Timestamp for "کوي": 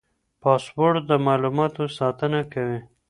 2.53-2.79